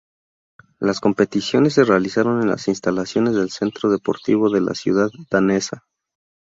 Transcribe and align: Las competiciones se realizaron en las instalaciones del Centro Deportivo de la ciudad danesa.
Las 0.79 0.99
competiciones 0.99 1.75
se 1.75 1.83
realizaron 1.83 2.41
en 2.41 2.49
las 2.49 2.67
instalaciones 2.67 3.35
del 3.35 3.51
Centro 3.51 3.91
Deportivo 3.91 4.49
de 4.49 4.59
la 4.61 4.73
ciudad 4.73 5.11
danesa. 5.29 5.85